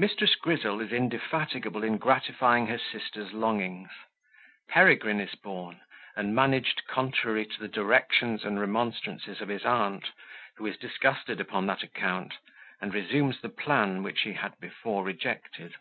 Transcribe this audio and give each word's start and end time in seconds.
Mrs. 0.00 0.38
Grizzle 0.38 0.80
is 0.80 0.92
indefatigable 0.92 1.84
in 1.84 1.98
gratifying 1.98 2.68
her 2.68 2.78
Sister's 2.78 3.34
Longings 3.34 3.90
Peregrine 4.66 5.20
is 5.20 5.34
born, 5.34 5.82
and 6.16 6.34
managed 6.34 6.86
contrary 6.86 7.44
to 7.44 7.60
the 7.60 7.68
Directions 7.68 8.44
and 8.44 8.58
Remonstrances 8.58 9.42
of 9.42 9.48
his 9.48 9.66
Aunt, 9.66 10.10
who 10.56 10.64
is 10.64 10.78
disgusted 10.78 11.38
upon 11.38 11.66
that 11.66 11.82
account, 11.82 12.32
and 12.80 12.94
resumes 12.94 13.42
the 13.42 13.50
Plan 13.50 14.02
which 14.02 14.20
she 14.20 14.32
had 14.32 14.58
before 14.58 15.04
rejected. 15.04 15.74